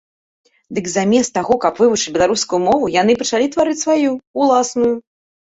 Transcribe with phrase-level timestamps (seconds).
[0.77, 4.09] Дык замест таго, каб вывучыць беларускую мову, яны пачалі тварыць сваю,
[4.43, 4.91] уласную.